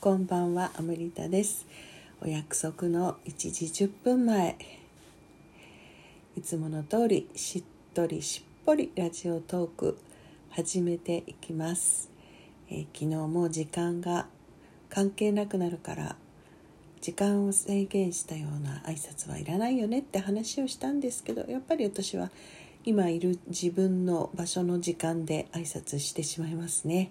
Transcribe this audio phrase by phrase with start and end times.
[0.00, 1.66] こんばんはアムリタです。
[2.20, 4.56] お約束の1時10分前。
[6.36, 9.98] いつもの通りしっとりしっぽりラジオトーク
[10.50, 12.12] 始めていきます、
[12.70, 14.26] えー、昨日も時間が
[14.88, 16.14] 関係なくなるから
[17.00, 22.30] 時間を制限したような挨拶はいらないよねって話をしたんですけどやっぱり私は
[22.84, 27.10] 今いる自分の場所の時間で挨拶してしまいますね。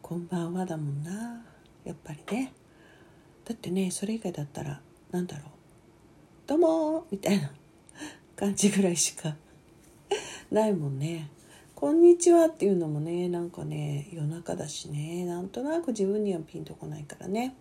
[0.00, 1.53] こんばんはだもんな。
[1.84, 2.52] やっぱりね。
[3.44, 4.80] だってねそれ以外だったら
[5.10, 5.48] 何だろう
[6.48, 7.52] 「どうも」みたいな
[8.36, 9.36] 感じぐらいしか
[10.50, 11.30] ないもんね
[11.76, 15.26] 「こんにちは」っていうのもねなんかね夜中だしね。
[15.26, 17.54] なんとなく自分にはピンとこないからね。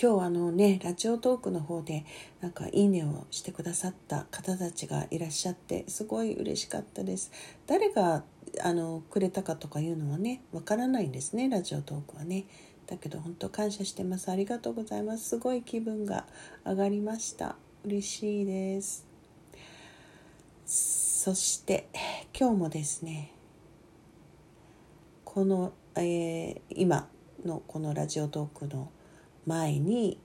[0.00, 2.04] 今日あのねラジオトークの方で
[2.40, 7.32] なんかいいねをしてくださった方たちがいらっしゃってすごい嬉しかったです。
[7.66, 8.22] 誰が
[8.62, 12.46] あのくれたかとかいうのはねわからないんですねラジオトークはね。
[12.86, 14.30] だけど本当感謝してます。
[14.30, 15.28] ありがとうございます。
[15.28, 16.26] すごい気分が
[16.64, 17.56] 上がりました。
[17.84, 19.06] 嬉しいです。
[20.64, 21.88] そして
[22.38, 23.32] 今日もですね
[25.24, 27.08] この、えー、今
[27.44, 28.90] のこのラジオトークの
[29.46, 30.18] 前に、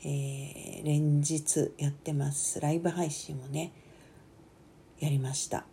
[0.00, 2.60] えー、連日やってます。
[2.60, 3.72] ライブ配信をね
[4.98, 5.64] やりました。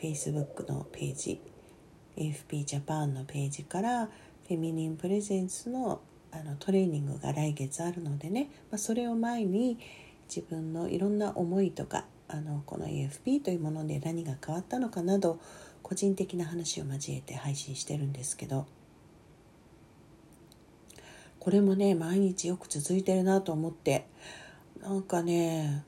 [0.00, 1.40] Facebook のページ
[2.16, 6.00] AFP ジャパンのページからフェミニンプレゼンスの
[6.32, 9.78] あのトレーニングが来月あるのでね、まあ、それを前に
[10.28, 15.40] 自分のいろんな思いとかあのこの AFP というもので何が変わったのかなど
[15.82, 18.66] 個人的な話を交えて配信してるんですけど
[21.40, 24.06] これもね毎日よく続いてるなと思って
[24.80, 25.84] なんかね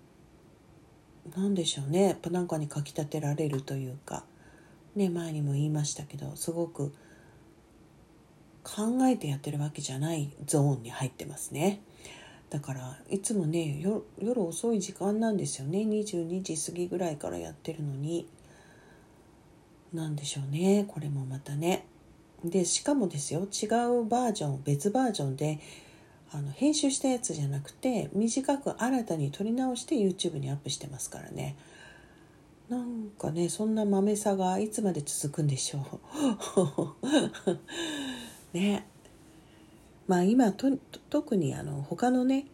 [1.36, 2.08] 何でしょうね。
[2.08, 4.24] やっぱなんかにかきたてられるというか。
[4.94, 6.92] ね前にも言いましたけどすごく
[8.62, 11.80] 考えてやってるわけじゃないゾーンに入ってますね。
[12.50, 13.80] だからいつもね
[14.18, 15.78] 夜遅い時間なんですよね。
[15.80, 18.28] 22時過ぎぐらいからやってるのに。
[19.92, 20.84] 何でしょうね。
[20.88, 21.86] これもまたね。
[22.44, 23.40] でしかもですよ。
[23.40, 23.66] 違
[24.00, 25.58] うバージョン別バージョンで
[26.34, 31.56] あの編集したやつじゃなくて短く新たに撮り直して YouTube にアップしてますからね。
[32.70, 36.00] なんかねそんな豆さがいつまで続くんでしょ
[36.54, 37.56] う。
[38.56, 38.86] ね。
[40.06, 40.78] まあ今と
[41.10, 42.46] 特にあの他のね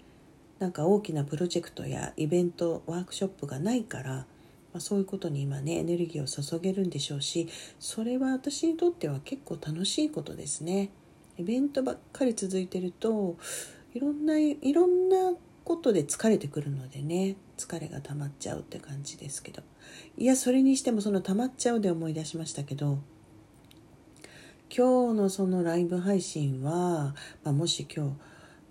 [0.59, 4.27] なんか大きなプロジェクトやイベントワークショップがないから、ま
[4.75, 10.91] あ、そういうことに今ねエネルギーを注げるんでしょうしそれは私にとっては結構楽しいことですね。
[11.39, 13.37] イベントばっかり続いてると
[13.95, 15.35] いろんないろんな
[15.65, 19.63] ことで疲れてくるのでね疲れが溜まっちゃうって感じですけど。
[20.17, 22.99] いやそれにしてもその溜まっちゃうで思い出しましたけど
[24.75, 28.17] 今日のそのライブ配信は、まあ、もし今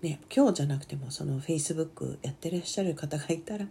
[0.02, 3.66] 日ね今日じゃなくてもその Facebook やってらっしゃる方がいたら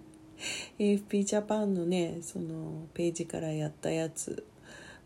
[0.79, 4.45] AFP ジャパンのねそのページからやったやつ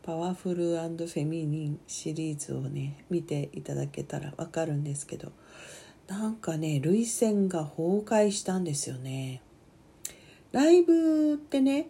[0.04, 5.32] パワフルフェミニンシリーズをね見ていただけたらわかるんですけど
[6.08, 9.42] なんかね涙腺が崩壊したんですよね。
[10.52, 11.88] ライブってね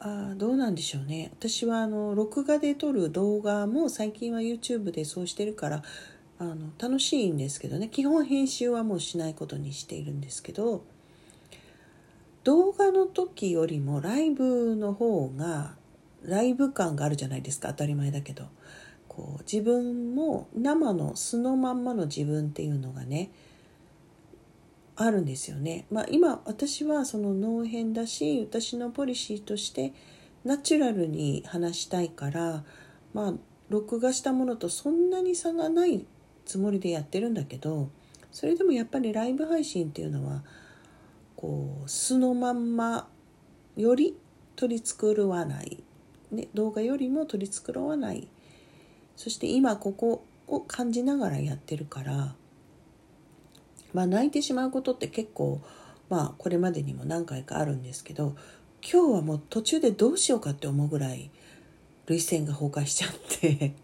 [0.00, 1.30] あどうなんでしょうね。
[1.38, 5.82] 私はあの録画で撮る動画も最近は YouTube でそうしてるから
[6.38, 7.88] あの楽しいんですけどね。
[7.88, 10.84] 基本編集はもうしないことにしているんですけど
[12.44, 15.77] 動画の時よりもライブの方が
[16.24, 18.44] ライブ感があるじゃないですか当たり前だけど
[19.08, 23.30] こう自分も生の素のまんまの自分っていうのがね
[24.96, 25.86] あるんですよね。
[25.92, 29.92] まあ、今私はその脳編だし私のポリシーとして
[30.44, 32.64] ナチュラルに話したいから
[33.14, 33.34] まあ
[33.68, 36.04] 録画したものとそんなに差がない
[36.44, 37.90] つもりでやってるんだけど
[38.32, 40.42] それでもやっぱりライブ配信っていうのは
[41.36, 43.08] こう素のまんま
[43.76, 44.16] より
[44.56, 45.82] 取り繕わない
[46.30, 48.28] ね、動画よりも取り繕わない。
[49.18, 52.34] そして今ここを感じながらやってるから
[53.92, 55.60] まあ泣いてしまうことって結構
[56.08, 58.36] まあこれまでにも何回かあるんですけど
[58.80, 61.30] 今日はもう途中でどうしようかって思うぐらい
[62.06, 63.10] 涙腺が崩壊しちゃっ
[63.40, 63.74] て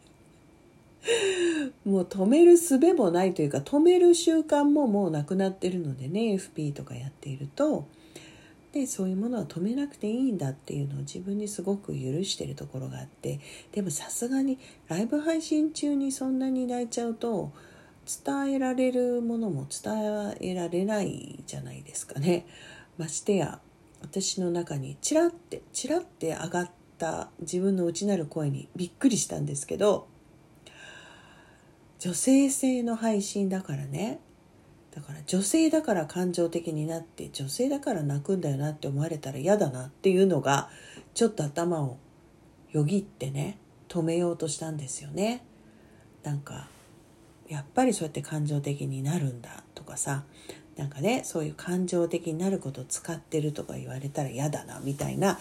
[1.85, 7.89] もう止める術もないというか止める習慣ももうなくなってるのでね FP とかやっていると
[8.75, 13.39] でそういうものは止めなくていいんだっていうのを自分にすごく許してるところがあって
[13.71, 17.53] でもさすがにライブ配信中にそんなに泣いちゃうと
[18.05, 22.47] 伝えられるものも伝えられないじゃないですかね。
[22.99, 23.61] ましてや
[24.03, 30.09] 私の中にチラってチラって上がった自分の内なる声にびっくりしたんですけど
[32.01, 34.19] 女性性の配信だからね
[34.95, 40.71] だから女性だから感情的になって女性だから泣くんだよなって思われたら嫌だなっていうのが
[41.15, 41.99] ちょっと頭を
[42.71, 43.59] よぎってね
[43.89, 45.45] 止めようとしたんですよね。
[46.23, 46.69] なんか
[47.49, 50.25] やっぱりそうやって感情的になるんだとかさ
[50.77, 55.39] なんかねそういう感情的になることを使ってるとか言われたら嫌だなみたいな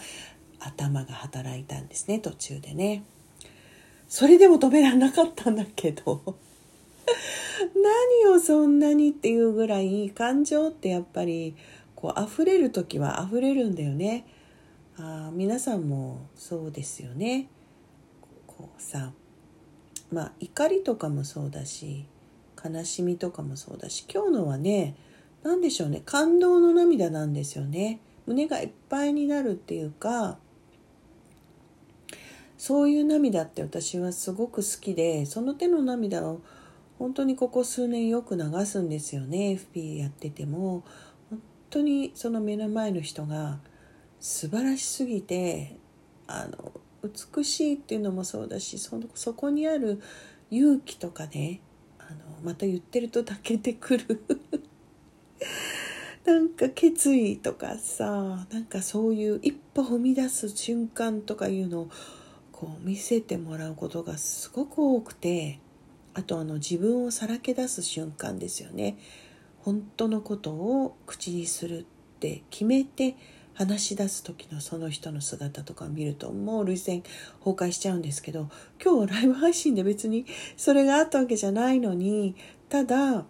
[0.60, 3.04] 頭が働いたんですね途中でね。
[4.08, 6.36] それでも止められなかったんだけど
[8.24, 11.54] 何をそんなにっていうぐらい感情ってやっぱり
[11.94, 14.26] こう溢れる時は溢れるんだよね。
[14.96, 17.48] あ皆さんもそうですよね。
[18.46, 19.12] こうさ
[20.12, 22.06] まあ怒りとかもそうだし
[22.64, 24.94] 悲しみとかもそうだし今日のはね
[25.42, 28.00] 何でしょうね感動の涙なんですよね。
[28.26, 30.38] 胸がいっぱいになるっていうか
[32.56, 36.40] そういう涙って私はすごく好きでその手の涙を
[37.04, 40.84] 本当にここ数年よく流すんですよね FP やってても。
[41.28, 43.58] 本当にその目の前の人が
[44.20, 45.76] 素晴らしすぎて
[46.26, 46.72] あの
[47.02, 50.00] 美しいっていうのもそうだしそのそこにある
[50.50, 51.60] 勇気とかね
[51.98, 54.24] あのまた言ってると抱けてくる。
[56.24, 61.90] なんか決意とかさなんかそういう一歩踏み出す瞬間とかいうのを
[62.50, 65.60] こう見せてもらうことがすごく多くて。
[66.14, 68.98] あとあの自分をさらけ出す瞬間ですよね。
[69.58, 71.84] 本当のことを口にするっ
[72.20, 73.16] て決めて
[73.54, 77.02] 話し出す時のその人の姿とかを見るともう涙腺
[77.44, 78.50] 崩壊しちゃうんですけど
[78.82, 80.26] 今日はライブ配信で別に
[80.56, 82.34] それがあったわけじゃないのに
[82.68, 83.24] ただ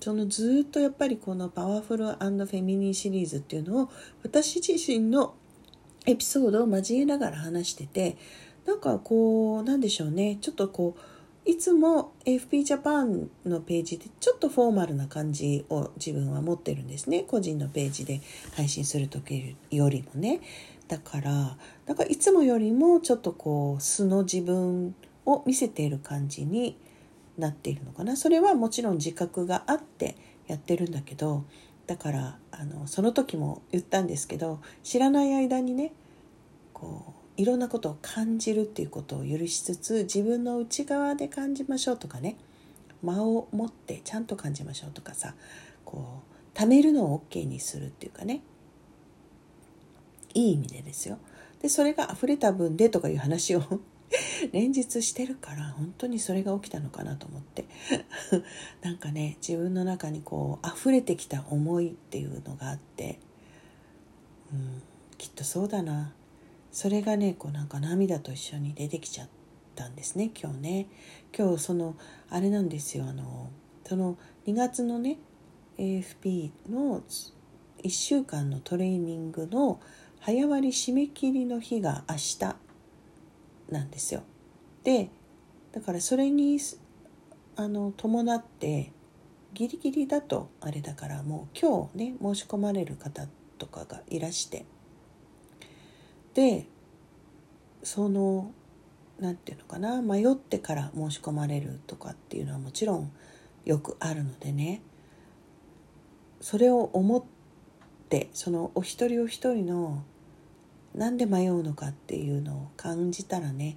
[0.00, 3.90] そのずっとやっぱりこのパワフルフェミニンシリーズっていうのを
[4.24, 5.34] 私自身の
[6.06, 8.16] エピソードを交えながら話してて
[8.66, 10.38] なんかこうなんでしょうね。
[10.40, 11.00] ちょっとこう
[11.44, 17.24] いつも FP ジャパンのページでちょっとフォーマルな感じを自分は持ってるんですね。
[17.26, 18.20] 個人のページで
[18.54, 20.40] 配信する時よりもね。
[20.86, 21.56] だから
[21.86, 24.94] だからいつもよりもちょっとこう素の自分
[25.26, 26.76] を見せている感じに
[27.38, 28.16] なっているのかな。
[28.16, 30.16] それはもちろん自覚があって
[30.46, 31.44] やってるんだけど
[31.86, 35.92] だからあのその時も言ったんですけど知らない間にね
[36.72, 42.36] こういろんなことを感じるっていうことを許しつつ自分の内側で感じましょうとかね
[43.02, 45.34] 間を持ってちゃんと感じましょうとかさ
[45.84, 46.22] こ
[46.54, 48.42] う貯めるのを OK にするっていうかね
[50.34, 51.18] いい意味でですよ。
[51.60, 53.62] でそれが溢れた分でとかいう話を
[54.52, 57.66] 連日してるから本当にそれが起きたのかなと思って
[58.82, 63.20] なんかね自分の中にこう溢れてきた思いっていうのがあって、
[64.52, 64.82] うん、
[65.18, 66.12] きっとそうだな
[66.72, 69.28] それがねこうなんか涙と一緒に出てきちゃっ
[69.76, 70.86] たんですね今日ね
[71.36, 71.96] 今日その
[72.30, 73.50] あれなんですよあの
[73.84, 74.16] その
[74.46, 75.18] 2月のね
[75.78, 77.02] AFP の
[77.82, 79.80] 1週間のトレーニングの
[80.20, 82.38] 早割締め切りの日が明日
[83.70, 84.22] なんですよ。
[84.84, 85.10] で
[85.72, 86.58] だからそれに
[87.56, 88.92] あの伴って
[89.52, 93.26] ギリギリだとあれだからもう今日ね申し込まれる方
[93.58, 94.64] とかがいらして
[96.34, 96.66] で
[97.82, 98.52] その
[99.20, 103.12] 何て言うのかな迷ってから申し込まれるとかっていうのはもちろん
[103.64, 104.82] よくあるのでね
[106.40, 107.22] それを思っ
[108.08, 110.02] てそのお一人お一人の
[110.94, 113.76] なんで迷うのかっていうのを感じたらね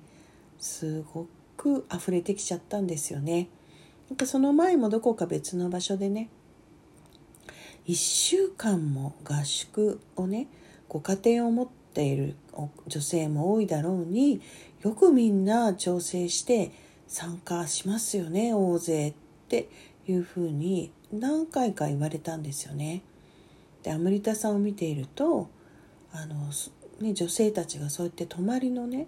[0.58, 1.28] すご
[1.58, 3.48] く溢れてきちゃったんですよね。
[4.10, 6.30] なんかその前もどこか別の場所でね
[7.88, 10.48] 1週間も合宿をね
[10.88, 12.36] ご家庭を持ってている
[12.88, 14.42] 女性も多いだろうに
[14.84, 16.72] よくみんな調整して
[17.08, 19.14] 参加しますよね大勢っ
[19.48, 19.70] て
[20.08, 23.02] いうふうに何回か言われたんですよね。
[23.84, 25.48] でアムリタさんを見ていると
[26.12, 26.50] あの、
[27.00, 29.08] ね、女性たちがそうやって泊まりのね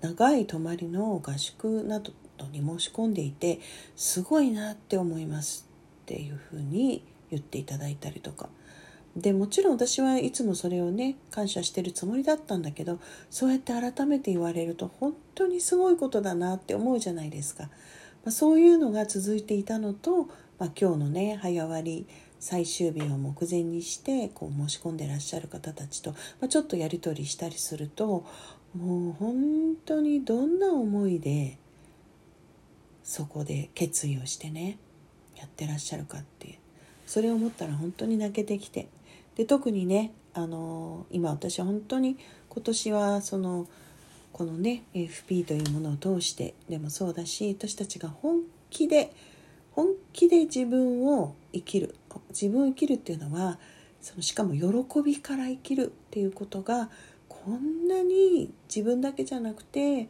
[0.00, 2.12] 長い泊まりの合宿など
[2.50, 3.60] に申し込んでいて
[3.96, 5.68] すごいなって思います
[6.02, 8.48] っていうふうに言っていただいたりとか
[9.16, 12.98] でもちろん私はいつもそれをね感謝してるつもりだったんだけど
[13.30, 17.70] そうやって改めて言われると本当にすごいことだなって思うじゃないですか、ま
[18.26, 20.24] あ、そういうのが続いていたのと、
[20.58, 22.06] まあ、今日のね早割り
[22.40, 28.26] 最終日を目前にしてこう申し込んでらっしゃる方たちと、まあ、ちょっとやり取りしたりすると
[28.76, 31.56] もう本当にどんな思いで
[33.04, 34.78] そこで決意をしてね
[35.36, 36.58] やってらっしゃるかっていう。
[37.06, 38.88] それを思ったら本当に泣けてきて。
[39.36, 42.16] で特にねあの今私は本当に
[42.48, 43.66] 今年はその
[44.32, 49.12] このね FP というものを通してでもそうだし私たちが本気で
[49.72, 51.94] 本気で自分を生きる
[52.30, 53.58] 自分を生きるっていうのは
[54.00, 56.90] そのしかも喜びから生きるっていうことが
[57.28, 60.08] こんなに自分だけじゃなくて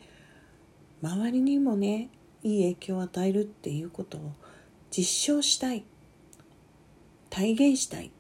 [1.02, 2.08] 周りにもね
[2.42, 4.32] いい影響を与えるっていうことを
[4.90, 5.84] 実証したい
[7.30, 8.10] 体現したいっ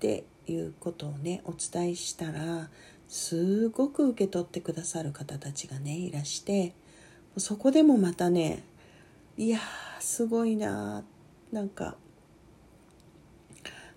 [0.00, 2.68] ていうことをねお伝えしたら
[3.08, 6.74] すごく受け取ってくださる方たちがねいらして
[7.36, 8.62] そこでもまたね
[9.36, 9.58] いや
[10.00, 11.04] すごいな
[11.52, 11.96] なんか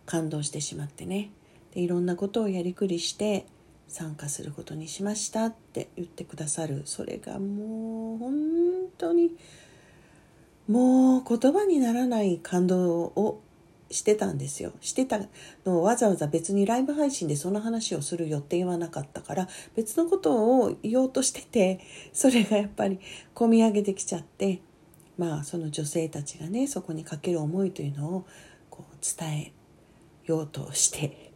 [0.06, 1.32] 感動してしまってね。
[1.74, 3.46] でいろんなことをやりくりして
[3.88, 6.84] 参加することにしましたって言ってくださる。
[6.86, 8.34] それがもう本
[8.98, 9.36] 当に
[10.68, 13.42] もう言葉にならない感動を
[13.92, 14.72] してたんですよ。
[14.82, 15.20] してた
[15.66, 21.80] のをわざわざ別にライブ配信でその話をする予定はなかったから別のことを言おうとしてて
[22.12, 23.00] それがやっぱり
[23.34, 24.62] 込み上げてきちゃって
[25.18, 28.26] まあその女性たちがねそこにかける思いというのを
[28.70, 29.54] こう伝え
[30.26, 31.32] ようとして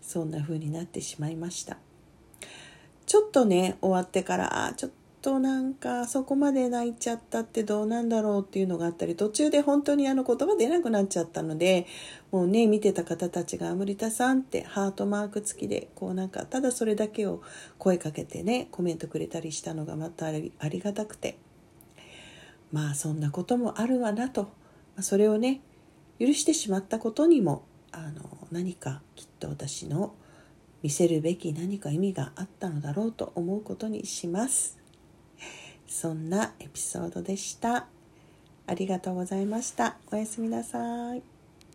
[0.00, 1.78] そんな風になってしまいました。
[3.04, 4.90] ちょっとね終わってからちょっ
[5.26, 11.88] となんかそこまで泣いちゃったってどうなんだろうっていうのがあったり途中で本当にあの言葉出なくなっちゃったので
[12.30, 17.42] もうね見てた方たちが「森田さん」ってハートマーク付きでこうなんかただそれだけを
[17.76, 20.30] 声かけてねコメントくれたりしたのがまたあ
[20.68, 21.38] りがたくて
[22.70, 24.46] まあそんなこともあるわなと
[25.00, 25.60] それをね
[26.20, 30.14] 許してしまったことにもあの何かきっと私の
[30.84, 34.85] 見せるべき何か意味があったのだろうと思うことにします。
[35.86, 37.86] そんなエピソードでした。
[38.66, 39.96] ありがとうございました。
[40.10, 41.35] おやすみなさい。